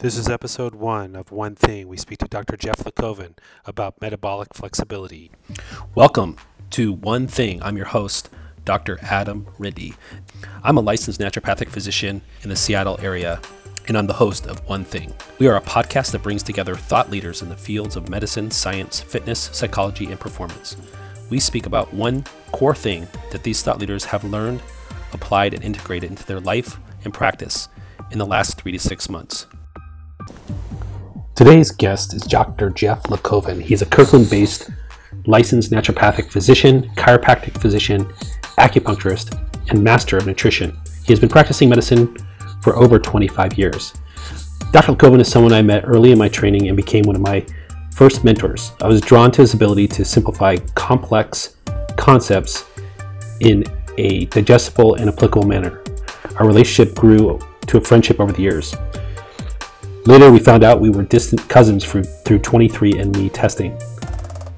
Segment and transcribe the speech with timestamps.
[0.00, 1.88] This is episode one of One Thing.
[1.88, 2.56] We speak to Dr.
[2.56, 5.32] Geoff Lecovin about metabolic flexibility.
[5.96, 6.36] Welcome
[6.70, 7.60] to One Thing.
[7.64, 8.30] I'm your host,
[8.64, 9.00] Dr.
[9.02, 9.96] Adam Rindy.
[10.62, 13.40] I'm a licensed naturopathic physician in the Seattle area,
[13.88, 15.12] and I'm the host of One Thing.
[15.40, 19.00] We are a podcast that brings together thought leaders in the fields of medicine, science,
[19.00, 20.76] fitness, psychology, and performance.
[21.28, 22.22] We speak about one
[22.52, 24.62] core thing that these thought leaders have learned,
[25.12, 27.68] applied, and integrated into their life and practice
[28.12, 29.48] in the last three to six months.
[31.34, 32.70] Today's guest is Dr.
[32.70, 33.62] Geoff Lecovin.
[33.62, 34.70] He's a Kirkland based
[35.26, 38.04] licensed naturopathic physician, chiropractic physician,
[38.58, 39.38] acupuncturist,
[39.70, 40.76] and master of nutrition.
[41.04, 42.16] He has been practicing medicine
[42.62, 43.94] for over 25 years.
[44.72, 44.92] Dr.
[44.92, 47.46] Lecovin is someone I met early in my training and became one of my
[47.94, 48.72] first mentors.
[48.82, 51.56] I was drawn to his ability to simplify complex
[51.96, 52.64] concepts
[53.40, 53.64] in
[53.96, 55.82] a digestible and applicable manner.
[56.36, 58.74] Our relationship grew to a friendship over the years.
[60.08, 63.78] Later, we found out we were distant cousins through, through 23andMe testing.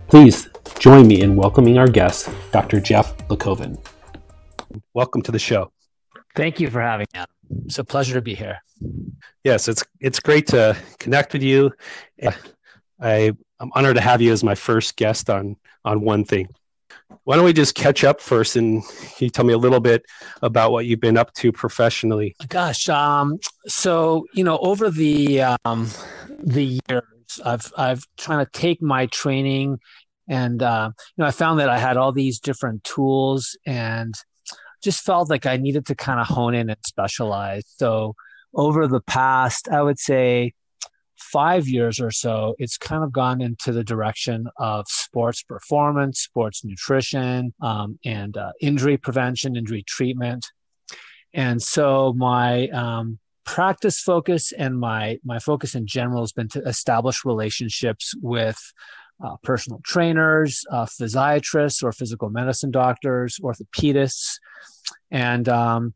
[0.06, 2.78] Please join me in welcoming our guest, Dr.
[2.78, 3.76] Geoff Lecovin.
[4.94, 5.72] Welcome to the show.
[6.36, 7.24] Thank you for having me.
[7.64, 8.62] It's a pleasure to be here.
[9.42, 11.72] Yes, it's it's great to connect with you.
[13.02, 16.46] I, I'm honored to have you as my first guest on on one thing.
[17.30, 20.04] Why don't we just catch up first and can you tell me a little bit
[20.42, 22.34] about what you've been up to professionally?
[22.48, 25.88] Gosh, um, so you know, over the um,
[26.42, 29.78] the years, I've I've trying to take my training,
[30.28, 34.12] and uh, you know, I found that I had all these different tools, and
[34.82, 37.62] just felt like I needed to kind of hone in and specialize.
[37.76, 38.16] So
[38.54, 40.54] over the past, I would say
[41.20, 46.64] five years or so, it's kind of gone into the direction of sports performance, sports
[46.64, 50.46] nutrition, um, and uh, injury prevention, injury treatment.
[51.32, 56.62] And so my um, practice focus and my my focus in general has been to
[56.62, 58.58] establish relationships with
[59.24, 64.38] uh, personal trainers, uh, physiatrists, or physical medicine doctors, orthopedists,
[65.10, 65.94] and um,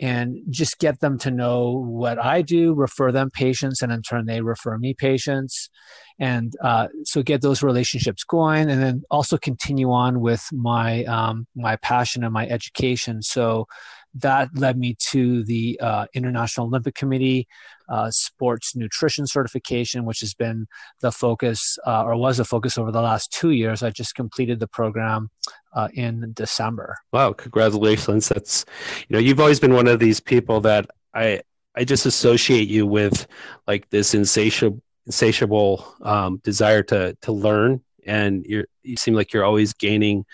[0.00, 4.26] and just get them to know what I do, refer them patients, and in turn
[4.26, 5.70] they refer me patients,
[6.18, 11.46] and uh, so get those relationships going, and then also continue on with my um,
[11.54, 13.22] my passion and my education.
[13.22, 13.66] So
[14.14, 17.48] that led me to the uh, International Olympic Committee
[17.88, 20.66] uh, sports nutrition certification, which has been
[21.00, 23.82] the focus uh, or was a focus over the last two years.
[23.82, 25.30] I just completed the program
[25.74, 26.96] uh, in December.
[27.12, 28.28] Wow, congratulations!
[28.28, 28.64] That's
[29.08, 31.42] you know you've always been one of these people that I
[31.74, 33.26] I just associate you with
[33.66, 39.44] like this insatiable insatiable um, desire to to learn, and you you seem like you're
[39.44, 40.24] always gaining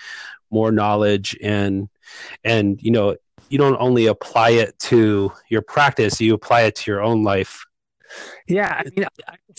[0.50, 1.88] more knowledge and
[2.44, 3.16] and you know
[3.50, 7.62] you don't only apply it to your practice, you apply it to your own life.
[8.49, 9.06] Yeah, I mean,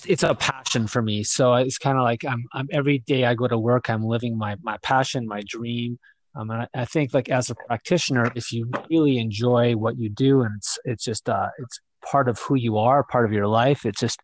[0.05, 1.23] it's a passion for me.
[1.23, 4.37] So it's kind of like I'm, I'm every day I go to work, I'm living
[4.37, 5.99] my my passion, my dream.
[6.35, 10.09] Um, and I, I think like as a practitioner, if you really enjoy what you
[10.09, 13.47] do, and it's it's just uh, it's part of who you are, part of your
[13.47, 13.85] life.
[13.85, 14.19] It's just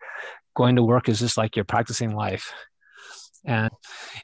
[0.55, 2.51] going to work is just like you're practicing life
[3.47, 3.71] and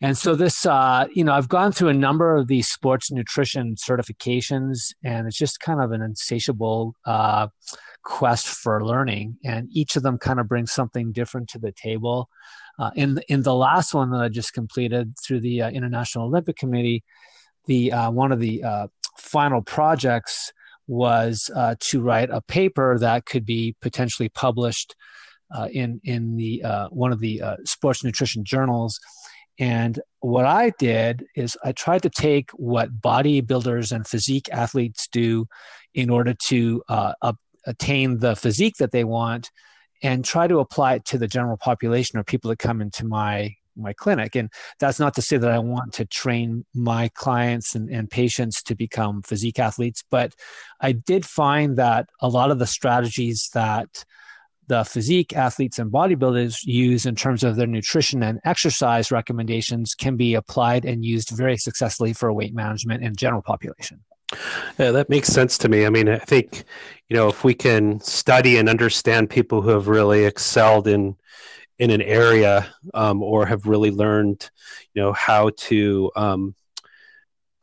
[0.02, 3.76] and so this uh, you know i've gone through a number of these sports nutrition
[3.76, 7.48] certifications and it's just kind of an insatiable uh,
[8.04, 9.38] quest for learning.
[9.44, 12.30] And each of them kind of brings something different to the table.
[12.80, 16.56] Uh, in in the last one that i just completed through the uh, international olympic
[16.56, 17.04] committee
[17.68, 20.52] the uh, one of the uh, final projects
[20.88, 24.96] was to write a paper that could be potentially published
[25.54, 29.00] uh, in in the uh, one of the uh, sports nutrition journals.
[29.60, 35.46] And what I did is I tried to take what bodybuilders and physique athletes do
[35.94, 37.14] in order to uh,
[37.68, 39.52] attain the physique that they want,
[40.02, 43.56] and try to apply it to the general population or people that come into my
[43.76, 47.90] my clinic and that's not to say that i want to train my clients and,
[47.90, 50.34] and, patients to become physique athletes but
[50.82, 54.06] i did find that a lot of the strategies that
[54.68, 60.16] the physique athletes and bodybuilders use in terms of their nutrition and exercise recommendations can
[60.16, 64.04] be applied and used very successfully for weight management in general population.
[64.80, 65.86] Yeah, that makes sense to me.
[65.86, 66.64] I mean, I think,
[67.10, 71.16] you know, if we can study and understand people who have really excelled in
[71.80, 74.50] in an area um, or have really learned,
[74.94, 76.56] you know, how to um,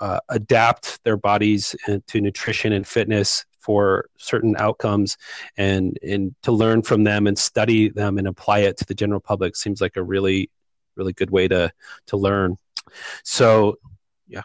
[0.00, 1.76] uh, adapt their bodies
[2.06, 5.16] to nutrition and fitness for certain outcomes
[5.56, 9.20] and and to learn from them and study them and apply it to the general
[9.20, 10.50] public seems like a really
[10.96, 11.70] really good way to
[12.06, 12.56] to learn
[13.24, 13.76] so
[14.26, 14.42] yeah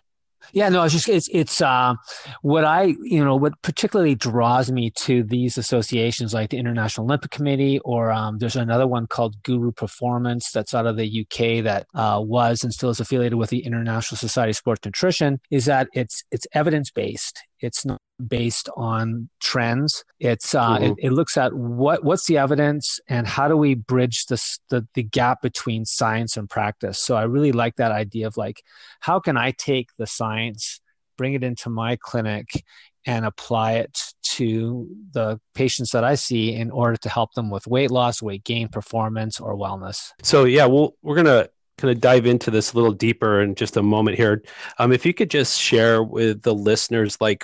[0.53, 1.95] Yeah, no, it's just it's it's uh,
[2.41, 7.31] what I you know what particularly draws me to these associations like the International Olympic
[7.31, 11.87] Committee or um, there's another one called Guru Performance that's out of the UK that
[11.95, 15.87] uh, was and still is affiliated with the International Society of Sports Nutrition is that
[15.93, 17.41] it's it's evidence based.
[17.65, 20.03] It's not based on trends.
[20.19, 20.83] It's uh, mm-hmm.
[20.83, 24.87] it, it, looks at what what's the evidence and how do we bridge this, the
[24.93, 26.99] the gap between science and practice.
[26.99, 28.61] So I really like that idea of like
[29.01, 30.79] how can I take the science,
[31.17, 32.63] bring it into my clinic,
[33.05, 37.67] and apply it to the patients that I see in order to help them with
[37.67, 40.11] weight loss, weight gain, performance, or wellness.
[40.23, 43.77] So yeah, well, we're gonna kind of dive into this a little deeper in just
[43.77, 44.43] a moment here.
[44.79, 47.43] Um, if you could just share with the listeners, like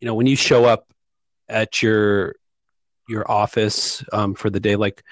[0.00, 0.92] you know when you show up
[1.48, 2.34] at your
[3.08, 5.02] your office um, for the day like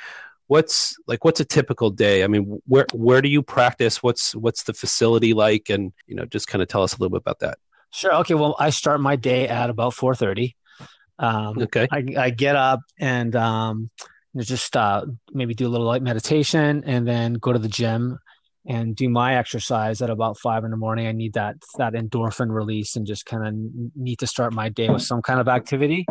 [0.48, 2.24] what's like what's a typical day?
[2.24, 4.02] I mean where where do you practice?
[4.02, 5.70] What's what's the facility like?
[5.70, 7.58] And you know just kind of tell us a little bit about that.
[7.92, 8.14] Sure.
[8.16, 8.34] Okay.
[8.34, 10.54] Well i start my day at about 4.30
[11.18, 11.88] um, okay.
[11.90, 13.90] I, I get up and um,
[14.36, 18.18] just uh, maybe do a little light meditation and then go to the gym
[18.68, 21.06] and do my exercise at about five in the morning.
[21.06, 23.54] I need that that endorphin release and just kind of
[23.94, 26.04] need to start my day with some kind of activity.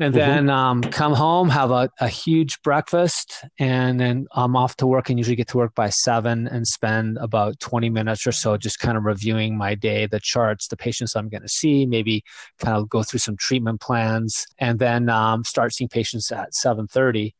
[0.00, 0.18] And mm-hmm.
[0.18, 5.08] then um, come home, have a, a huge breakfast, and then I'm off to work
[5.08, 8.80] and usually get to work by seven and spend about 20 minutes or so just
[8.80, 12.24] kind of reviewing my day, the charts, the patients I'm going to see, maybe
[12.58, 17.32] kind of go through some treatment plans, and then um, start seeing patients at 7:30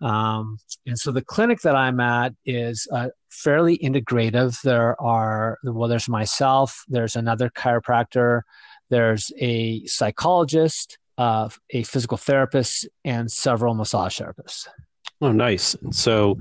[0.00, 4.60] um, and so the clinic that I'm at is uh, fairly integrative.
[4.62, 8.42] There are, well, there's myself, there's another chiropractor,
[8.90, 14.68] there's a psychologist, uh, a physical therapist, and several massage therapists.
[15.20, 15.76] Oh, nice.
[15.90, 16.38] So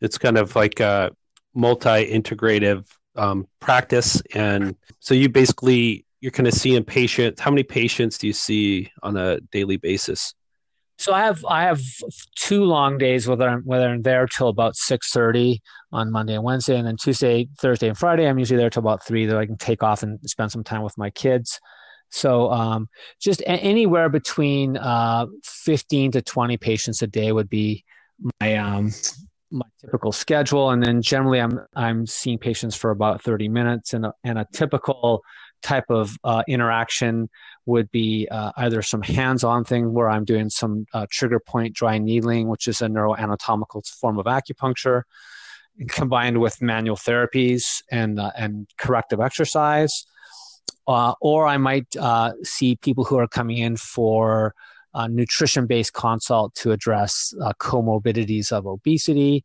[0.00, 1.10] it's kind of like a
[1.54, 2.86] multi integrative
[3.16, 4.22] um, practice.
[4.34, 7.40] And so you basically, you're kind of seeing patients.
[7.40, 10.34] How many patients do you see on a daily basis?
[11.02, 11.82] So I have I have
[12.36, 15.60] two long days whether I'm whether I'm there till about six thirty
[15.90, 19.04] on Monday and Wednesday, and then Tuesday, Thursday, and Friday I'm usually there till about
[19.04, 19.26] three.
[19.26, 21.58] That I can take off and spend some time with my kids.
[22.10, 22.88] So um,
[23.20, 27.84] just a- anywhere between uh, fifteen to twenty patients a day would be
[28.40, 28.92] my um,
[29.50, 34.06] my typical schedule, and then generally I'm I'm seeing patients for about thirty minutes, and
[34.06, 35.24] a, and a typical
[35.62, 37.28] type of uh, interaction
[37.66, 41.98] would be uh, either some hands-on thing where I'm doing some uh, trigger point dry
[41.98, 45.02] needling, which is a neuroanatomical form of acupuncture,
[45.88, 50.04] combined with manual therapies and uh, and corrective exercise.
[50.86, 54.54] Uh, or I might uh, see people who are coming in for
[55.08, 59.44] nutrition-based consult to address comorbidities of obesity,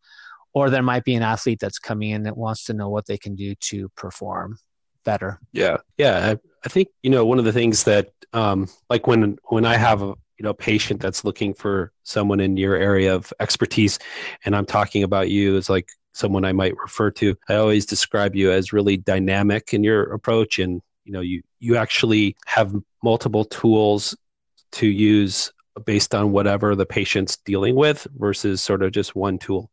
[0.53, 3.17] or there might be an athlete that's coming in that wants to know what they
[3.17, 4.57] can do to perform
[5.07, 5.39] better.
[5.53, 6.31] Yeah, yeah.
[6.31, 9.77] I, I think you know one of the things that um, like when when I
[9.77, 10.07] have a
[10.37, 13.97] you know patient that's looking for someone in your area of expertise,
[14.43, 17.35] and I'm talking about you as like someone I might refer to.
[17.47, 21.77] I always describe you as really dynamic in your approach, and you know you you
[21.77, 24.15] actually have multiple tools
[24.73, 25.53] to use
[25.85, 29.71] based on whatever the patient's dealing with versus sort of just one tool.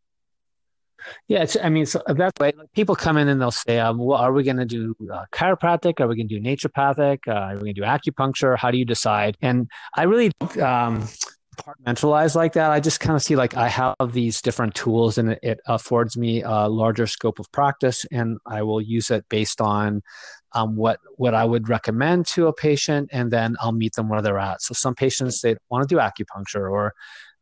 [1.29, 3.99] Yeah, it's, I mean, so that's way like people come in and they'll say, um,
[3.99, 6.01] well, are we going to do uh, chiropractic?
[6.01, 7.19] Are we going to do naturopathic?
[7.27, 8.57] Uh, are we going to do acupuncture?
[8.57, 9.37] How do you decide?
[9.41, 11.07] And I really um,
[11.55, 12.71] compartmentalize like that.
[12.71, 16.17] I just kind of see like I have these different tools and it, it affords
[16.17, 20.03] me a larger scope of practice, and I will use it based on
[20.53, 24.23] um, what what I would recommend to a patient, and then I'll meet them where
[24.23, 24.63] they're at.
[24.63, 26.95] So some patients they want to do acupuncture, or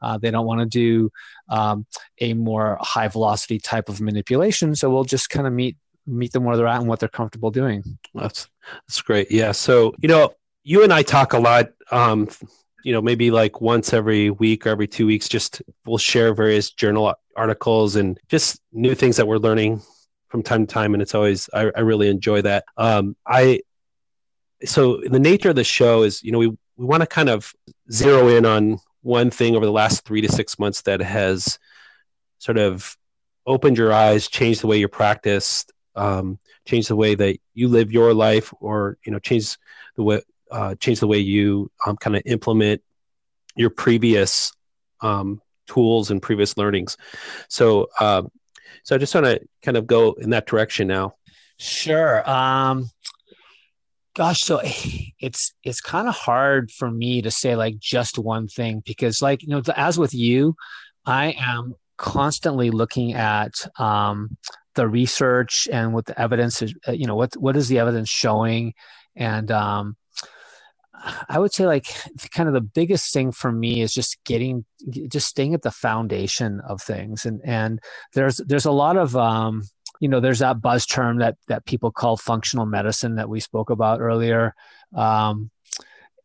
[0.03, 1.11] uh, they don't want to do
[1.49, 1.87] um,
[2.21, 4.75] a more high velocity type of manipulation.
[4.75, 7.51] So we'll just kind of meet meet them where they're at and what they're comfortable
[7.51, 7.83] doing.
[8.15, 8.49] That's
[8.87, 9.31] that's great.
[9.31, 9.53] Yeah.
[9.53, 11.71] So you know, you and I talk a lot.
[11.91, 12.29] Um,
[12.85, 16.71] you know, maybe like once every week or every two weeks, just we'll share various
[16.71, 19.81] journal articles and just new things that we're learning
[20.29, 20.95] from time to time.
[20.95, 22.65] And it's always I, I really enjoy that.
[22.77, 23.61] Um, I
[24.65, 27.53] so the nature of the show is you know we we want to kind of
[27.91, 31.59] zero in on one thing over the last three to six months that has
[32.39, 32.97] sort of
[33.47, 37.93] opened your eyes, changed the way you practice, um, changed the way that you live
[37.93, 39.57] your life, or you know, change
[39.97, 42.83] the way uh, change the way you um, kind of implement
[43.57, 44.53] your previous
[45.01, 46.97] um, tools and previous learnings.
[47.49, 48.31] So, um,
[48.85, 51.15] so I just want to kind of go in that direction now.
[51.59, 52.29] Sure.
[52.29, 52.91] Um,
[54.15, 54.61] gosh so
[55.21, 59.43] it's it's kind of hard for me to say like just one thing because like
[59.43, 60.55] you know as with you
[61.07, 64.37] i am constantly looking at um,
[64.75, 68.09] the research and what the evidence is uh, you know what what is the evidence
[68.09, 68.75] showing?
[69.15, 69.97] And um,
[71.29, 71.87] I would say like
[72.35, 74.65] kind of the biggest thing for me is just getting
[75.09, 77.25] just staying at the foundation of things.
[77.25, 77.81] And and
[78.15, 79.63] there's there's a lot of um
[80.03, 83.71] you know there's that buzz term that that people call functional medicine that we spoke
[83.71, 84.53] about earlier.
[84.95, 85.51] Um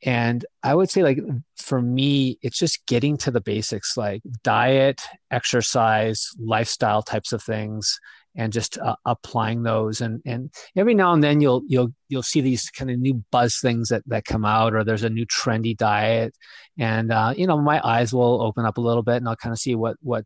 [0.03, 1.17] and i would say like
[1.55, 7.99] for me it's just getting to the basics like diet exercise lifestyle types of things
[8.37, 9.99] and just uh, applying those.
[9.99, 13.59] And and every now and then you'll you'll you'll see these kind of new buzz
[13.59, 16.35] things that that come out or there's a new trendy diet.
[16.77, 19.53] And uh, you know my eyes will open up a little bit and I'll kind
[19.53, 20.25] of see what what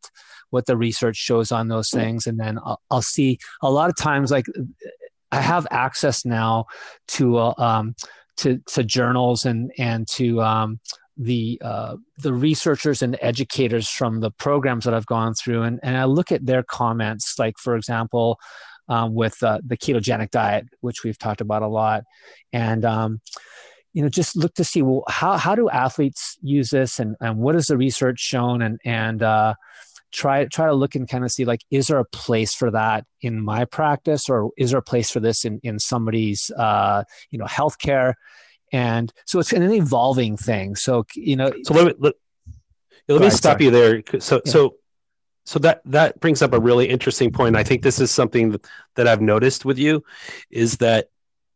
[0.49, 2.27] what the research shows on those things.
[2.27, 4.45] And then I'll, I'll see a lot of times like
[5.31, 6.65] I have access now
[7.09, 7.95] to uh, um,
[8.37, 10.79] to to journals and and to um,
[11.21, 15.95] the uh, the researchers and educators from the programs that I've gone through, and, and
[15.95, 17.37] I look at their comments.
[17.37, 18.39] Like for example,
[18.89, 22.03] um, with uh, the ketogenic diet, which we've talked about a lot,
[22.51, 23.21] and um,
[23.93, 27.37] you know just look to see well how how do athletes use this, and and
[27.37, 29.53] what has the research shown, and and uh,
[30.11, 33.05] try try to look and kind of see like is there a place for that
[33.21, 37.37] in my practice, or is there a place for this in in somebody's uh, you
[37.37, 38.15] know healthcare
[38.71, 40.75] and so it's an evolving thing.
[40.75, 42.13] So you know so let me let,
[43.07, 43.65] let me ahead, stop sorry.
[43.65, 44.03] you there.
[44.19, 44.51] So yeah.
[44.51, 44.75] so
[45.45, 47.55] so that that brings up a really interesting point.
[47.55, 48.57] I think this is something
[48.95, 50.03] that i've noticed with you
[50.49, 51.09] is that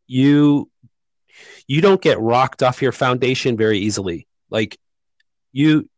[0.06, 0.70] you
[1.66, 4.26] you don't get rocked off your foundation very easily.
[4.50, 4.78] Like
[5.52, 5.88] you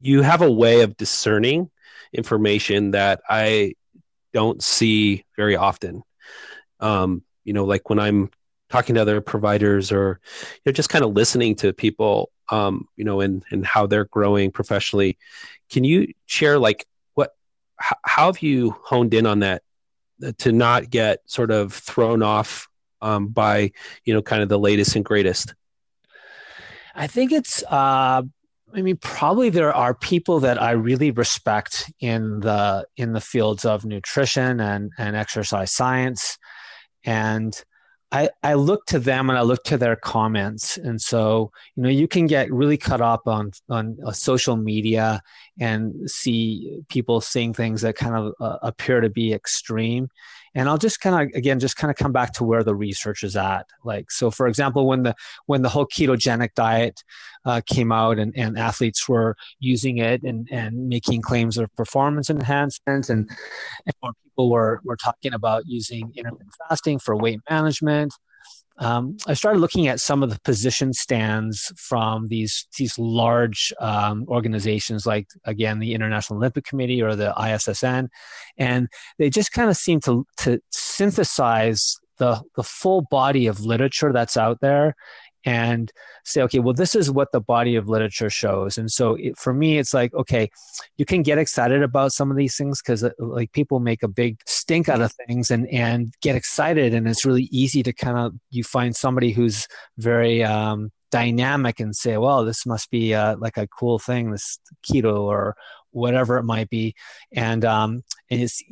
[0.00, 1.70] you have a way of discerning
[2.12, 3.74] information that i
[4.32, 6.02] don't see very often.
[6.80, 8.30] Um you know like when i'm
[8.74, 10.18] talking to other providers or
[10.54, 14.06] you know just kind of listening to people um, you know and and how they're
[14.06, 15.16] growing professionally.
[15.70, 17.30] Can you share like what
[17.76, 19.62] how, how have you honed in on that
[20.24, 22.66] uh, to not get sort of thrown off
[23.00, 23.70] um, by
[24.04, 25.54] you know kind of the latest and greatest?
[26.96, 28.22] I think it's uh
[28.76, 33.64] I mean, probably there are people that I really respect in the in the fields
[33.64, 36.38] of nutrition and and exercise science,
[37.04, 37.54] and
[38.14, 40.76] I, I look to them and I look to their comments.
[40.76, 45.20] And so, you know, you can get really cut up on, on uh, social media
[45.58, 50.10] and see people saying things that kind of uh, appear to be extreme.
[50.54, 53.24] And I'll just kind of, again, just kind of come back to where the research
[53.24, 53.66] is at.
[53.84, 55.14] Like, so for example, when the,
[55.46, 57.02] when the whole ketogenic diet
[57.44, 62.30] uh, came out and, and athletes were using it and, and making claims of performance
[62.30, 63.28] enhancement and,
[63.86, 68.14] and people were, were talking about using intermittent fasting for weight management
[68.78, 74.24] um, I started looking at some of the position stands from these these large um,
[74.28, 78.08] organizations, like again the International Olympic Committee or the ISSN,
[78.56, 78.88] and
[79.18, 84.36] they just kind of seem to to synthesize the the full body of literature that's
[84.36, 84.94] out there
[85.44, 85.92] and
[86.24, 88.78] say, okay, well, this is what the body of literature shows.
[88.78, 90.50] And so it, for me, it's like, okay,
[90.96, 94.08] you can get excited about some of these things because uh, like people make a
[94.08, 96.94] big stink out of things and, and get excited.
[96.94, 99.66] And it's really easy to kind of, you find somebody who's
[99.98, 104.58] very, um, dynamic and say, well, this must be uh, like a cool thing, this
[104.84, 105.54] keto or
[105.94, 106.94] whatever it might be.
[107.32, 108.62] And um, and it's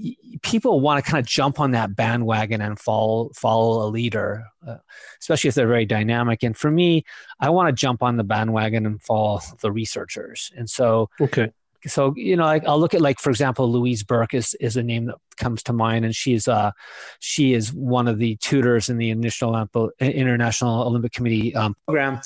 [0.43, 4.76] people want to kind of jump on that bandwagon and follow follow a leader, uh,
[5.21, 6.43] especially if they're very dynamic.
[6.43, 7.05] And for me,
[7.41, 10.50] I want to jump on the bandwagon and follow the researchers.
[10.57, 11.52] And so, okay.
[11.87, 14.83] So you know, like I'll look at like for example, Louise Burke is is a
[14.83, 16.71] name that comes to mind, and she's uh
[17.19, 19.57] she is one of the tutors in the initial
[19.99, 22.21] International Olympic Committee um, program,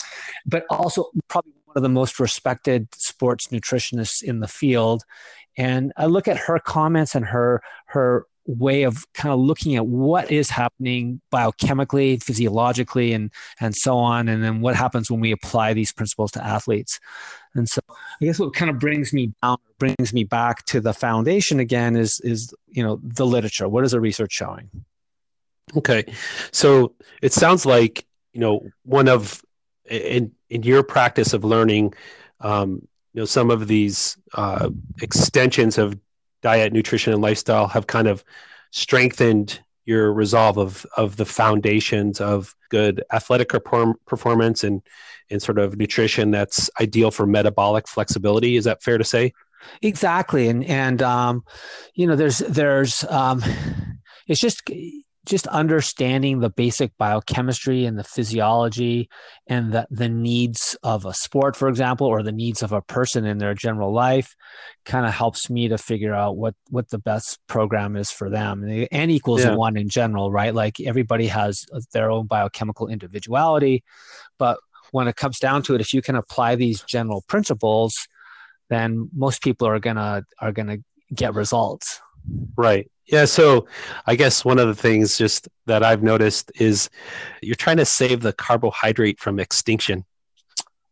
[0.45, 5.05] but also probably of the most respected sports nutritionists in the field
[5.57, 9.87] and I look at her comments and her her way of kind of looking at
[9.87, 15.33] what is happening biochemically, physiologically, and and so on, and then what happens when we
[15.33, 17.01] apply these principles to athletes.
[17.55, 20.93] And so, I guess what kind of brings me down, brings me back to the
[20.93, 23.69] foundation again is is you know the literature.
[23.69, 24.71] What is the research showing?
[25.77, 26.05] Okay,
[26.53, 29.43] so it sounds like you know one of
[29.89, 31.95] in in your practice of learning.
[32.41, 34.69] Um, you know some of these uh,
[35.01, 35.99] extensions of
[36.43, 38.23] diet, nutrition, and lifestyle have kind of
[38.73, 44.83] strengthened your resolve of of the foundations of good athletic performance and
[45.31, 48.57] and sort of nutrition that's ideal for metabolic flexibility.
[48.57, 49.33] Is that fair to say?
[49.83, 51.45] Exactly, and and um,
[51.95, 53.43] you know, there's there's um,
[54.27, 54.63] it's just
[55.27, 59.11] just understanding the basic biochemistry and the physiology
[59.47, 63.27] and the, the needs of a sport, for example, or the needs of a person
[63.27, 64.35] in their general life
[64.85, 68.63] kind of helps me to figure out what, what the best program is for them.
[68.63, 69.55] And N equals yeah.
[69.55, 70.55] one in general, right?
[70.55, 73.83] Like everybody has uh, their own biochemical individuality.
[74.39, 74.59] But
[74.93, 78.07] when it comes down to it, if you can apply these general principles,
[78.71, 80.79] then most people are gonna are gonna
[81.15, 82.01] get results.
[82.57, 82.91] Right.
[83.07, 83.25] Yeah.
[83.25, 83.67] So
[84.07, 86.91] I guess one of the things just that I've noticed is
[87.41, 90.05] you're trying to save the carbohydrate from extinction.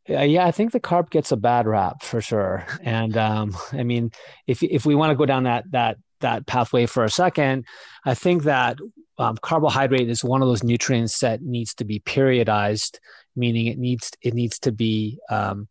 [0.07, 2.67] Yeah, yeah, I think the carb gets a bad rap for sure.
[2.83, 4.13] And um, I mean,
[4.47, 7.65] if if we want to go down that that that pathway for a second,
[8.05, 8.79] I think that
[9.17, 12.99] um, carbohydrate is one of those nutrients that needs to be periodized,
[13.35, 15.69] meaning it needs it needs to be um,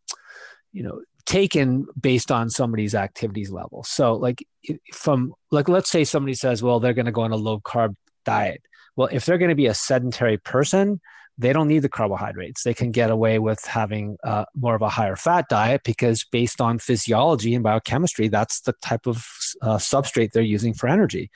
[0.72, 3.84] you know taken based on somebody's activities level.
[3.84, 4.44] So like
[4.92, 7.96] from like let's say somebody says, well, they're going to go on a low carb
[8.24, 8.62] diet.
[8.96, 11.00] Well, if they're going to be a sedentary person,
[11.36, 12.62] they don't need the carbohydrates.
[12.62, 16.60] They can get away with having uh, more of a higher fat diet because, based
[16.60, 19.26] on physiology and biochemistry, that's the type of
[19.60, 21.30] uh, substrate they're using for energy.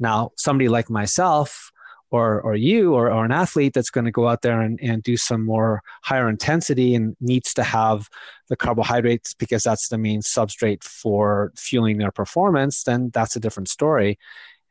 [0.00, 1.70] Now, somebody like myself,
[2.10, 5.02] or or you or, or an athlete that's going to go out there and, and
[5.02, 8.08] do some more higher intensity and needs to have
[8.48, 13.68] the carbohydrates because that's the main substrate for fueling their performance then that's a different
[13.68, 14.18] story.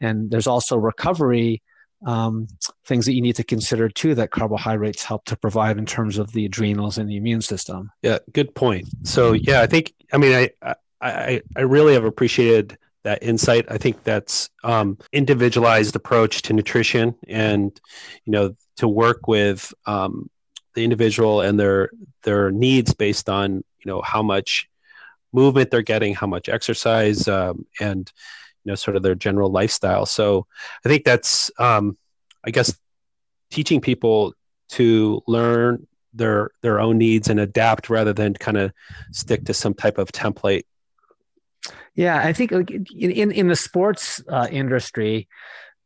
[0.01, 1.61] And there's also recovery
[2.05, 2.47] um,
[2.85, 6.33] things that you need to consider too that carbohydrates help to provide in terms of
[6.33, 7.91] the adrenals and the immune system.
[8.01, 8.87] Yeah good point.
[9.03, 13.65] So yeah i think i mean i i i really have appreciated that insight.
[13.69, 17.79] I think that's um, individualized approach to nutrition, and
[18.25, 20.29] you know, to work with um,
[20.73, 21.89] the individual and their
[22.23, 24.69] their needs based on you know how much
[25.31, 28.11] movement they're getting, how much exercise, um, and
[28.63, 30.05] you know, sort of their general lifestyle.
[30.05, 30.47] So
[30.85, 31.97] I think that's, um,
[32.45, 32.77] I guess,
[33.51, 34.33] teaching people
[34.69, 38.71] to learn their their own needs and adapt rather than kind of
[39.11, 40.63] stick to some type of template
[41.95, 45.27] yeah, I think like in in the sports uh, industry,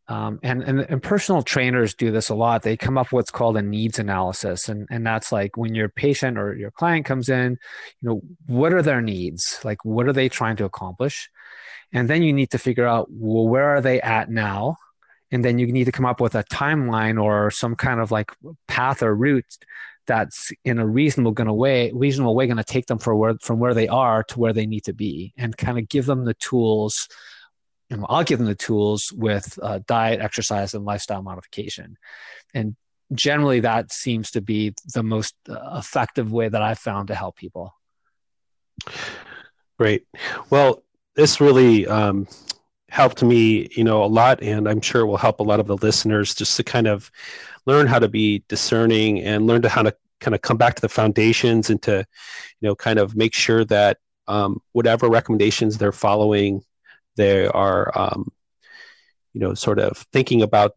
[0.08, 2.64] um, and, and and personal trainers do this a lot.
[2.64, 5.90] They come up with what's called a needs analysis, and and that's like when your
[5.90, 7.58] patient or your client comes in,
[8.02, 9.60] you know, what are their needs?
[9.64, 11.30] Like, what are they trying to accomplish?
[11.94, 14.78] And then you need to figure out well, where are they at now?
[15.30, 18.32] And then you need to come up with a timeline or some kind of like
[18.70, 19.58] path or route
[20.08, 23.74] that's in a reasonable gonna way reasonable way going to take them where, from where
[23.74, 27.08] they are to where they need to be and kind of give them the tools
[27.90, 31.98] and i'll give them the tools with uh, diet exercise and lifestyle modification.
[32.54, 32.76] And
[33.14, 37.36] generally that seems to be the most uh, effective way that i've found to help
[37.36, 37.74] people.
[39.78, 40.08] Great.
[40.50, 40.84] Well
[41.16, 42.28] this really um,
[42.98, 45.68] helped me you know a lot and i'm sure it will help a lot of
[45.68, 47.12] the listeners just to kind of
[47.68, 50.82] learn how to be discerning and learn to how to kind of come back to
[50.82, 52.04] the foundations and to
[52.60, 56.64] you know kind of make sure that um, whatever recommendations they're following
[57.18, 58.32] they are um,
[59.34, 60.72] you know sort of thinking about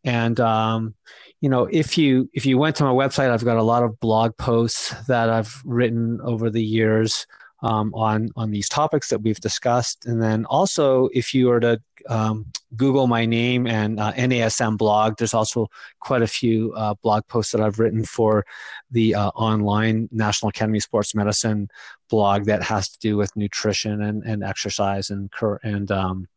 [0.04, 0.94] and um,
[1.40, 3.98] you know if you if you went to my website, I've got a lot of
[4.00, 7.26] blog posts that I've written over the years
[7.62, 10.06] um, on on these topics that we've discussed.
[10.06, 12.46] And then also, if you were to um,
[12.76, 15.68] Google my name and uh, NASM blog, there's also
[16.00, 18.46] quite a few uh, blog posts that I've written for
[18.90, 21.68] the uh, online National Academy of Sports Medicine
[22.08, 25.30] blog that has to do with nutrition and, and exercise and
[25.62, 26.28] and um,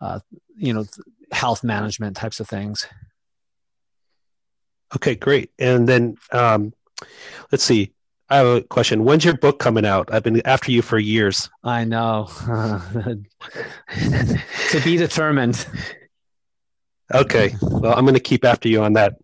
[0.00, 0.20] uh,
[0.56, 0.84] you know
[1.32, 2.86] health management types of things.
[4.96, 5.50] Okay, great.
[5.58, 6.72] And then um,
[7.50, 7.92] let's see.
[8.30, 9.04] I have a question.
[9.04, 10.12] When's your book coming out?
[10.12, 11.50] I've been after you for years.
[11.62, 12.28] I know.
[13.98, 15.66] to be determined.
[17.12, 17.54] Okay.
[17.60, 19.16] Well, I'm going to keep after you on that.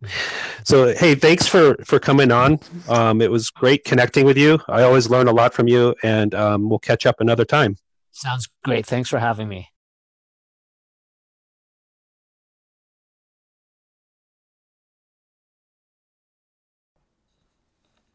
[0.64, 2.60] So, hey, thanks for for coming on.
[2.88, 4.60] Um, it was great connecting with you.
[4.68, 7.78] I always learn a lot from you, and um, we'll catch up another time.
[8.12, 8.84] Sounds great.
[8.84, 9.69] Thanks for having me.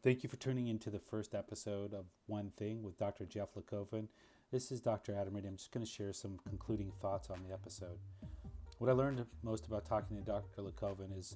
[0.06, 3.24] Thank you for tuning into the first episode of One Thing with Dr.
[3.26, 4.06] Geoff Lecovin.
[4.52, 5.12] This is Dr.
[5.12, 5.48] Adam Reedy.
[5.48, 7.98] I'm just going to share some concluding thoughts on the episode.
[8.78, 10.62] What I learned most about talking to Dr.
[10.62, 11.34] Lecovin is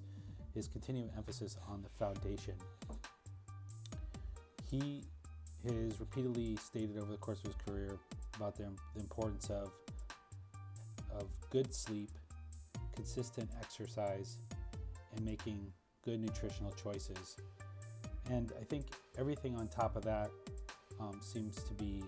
[0.55, 2.55] his continued emphasis on the foundation.
[4.71, 5.03] He
[5.65, 7.99] has repeatedly stated over the course of his career
[8.37, 9.73] about the, the importance of,
[11.13, 12.13] of good sleep,
[12.95, 14.39] consistent exercise,
[15.17, 15.61] and making
[16.05, 17.37] good nutritional choices
[18.31, 18.87] and I think
[19.19, 20.31] everything on top of that
[21.01, 22.03] um, seems to be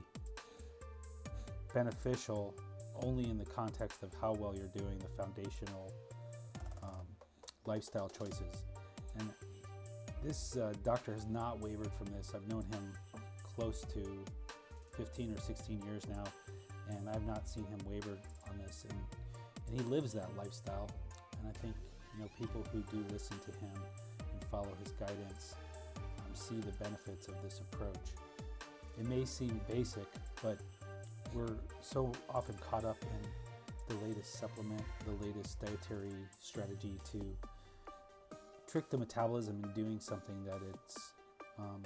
[1.75, 2.55] beneficial
[3.03, 5.93] only in the context of how well you're doing the foundational
[6.83, 7.07] um,
[7.67, 8.65] lifestyle choices.
[9.19, 9.29] And
[10.23, 12.33] this uh, doctor has not wavered from this.
[12.35, 12.93] I've known him
[13.57, 14.25] close to
[14.97, 16.25] 15 or 16 years now,
[16.91, 18.17] and I've not seen him waver
[18.49, 18.85] on this.
[18.89, 18.99] And,
[19.69, 20.89] and he lives that lifestyle.
[21.41, 21.75] And I think
[22.15, 23.73] you know people who do listen to him
[24.33, 25.57] and follow his guidance
[26.37, 27.97] see the benefits of this approach.
[28.99, 30.07] It may seem basic,
[30.43, 30.59] but
[31.35, 37.37] we're so often caught up in the latest supplement, the latest dietary strategy to
[38.67, 41.13] trick the metabolism in doing something that it's
[41.59, 41.83] um,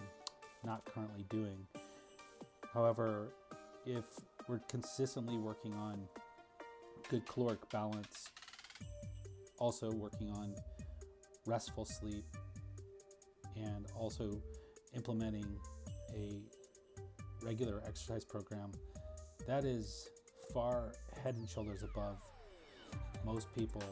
[0.64, 1.58] not currently doing.
[2.72, 3.28] However,
[3.84, 4.04] if
[4.48, 6.00] we're consistently working on
[7.08, 8.30] good caloric balance,
[9.58, 10.54] also working on
[11.46, 12.24] restful sleep,
[13.64, 14.30] and also
[14.94, 15.46] implementing
[16.14, 16.40] a
[17.44, 18.72] regular exercise program
[19.46, 20.08] that is
[20.52, 20.92] far
[21.22, 22.16] head and shoulders above
[23.24, 23.82] most people.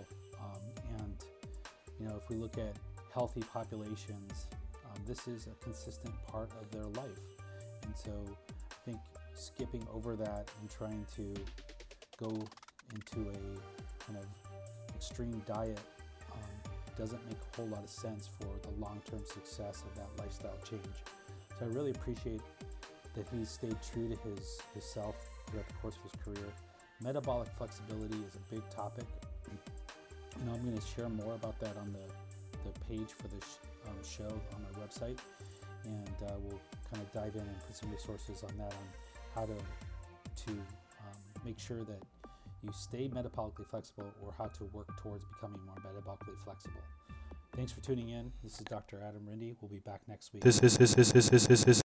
[0.40, 0.61] Um,
[0.98, 1.14] and
[1.98, 2.77] you know, if we look at
[3.12, 4.46] healthy populations,
[4.85, 7.20] um, this is a consistent part of their life.
[7.85, 8.11] And so
[8.70, 8.98] I think
[9.35, 11.35] skipping over that and trying to
[12.18, 12.29] go
[12.94, 14.27] into a kind of
[14.94, 15.81] extreme diet
[16.96, 20.96] doesn't make a whole lot of sense for the long-term success of that lifestyle change.
[21.59, 22.40] So I really appreciate
[23.14, 25.14] that he's stayed true to his, his self
[25.46, 26.48] throughout the course of his career.
[27.02, 29.04] Metabolic flexibility is a big topic.
[30.38, 33.40] You know, I'm going to share more about that on the, the page for the
[33.40, 35.18] sh- um, show on my website,
[35.85, 38.87] and uh, we'll kind of dive in and put some resources on that on
[39.35, 39.54] how to
[40.46, 42.02] to um, make sure that
[42.64, 46.81] you stay metabolically flexible or how to work towards becoming more metabolically flexible.
[47.55, 48.33] Thanks for tuning in.
[48.42, 49.00] This is Dr.
[49.07, 49.55] Adam Rindy.
[49.61, 50.42] We'll be back next week.
[50.42, 51.84] This is this is this is this is